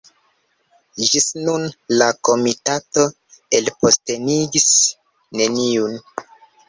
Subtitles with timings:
[1.09, 1.65] Ĝis nun
[2.01, 3.05] la komitato
[3.59, 4.67] elpostenigis
[5.43, 5.99] neniun.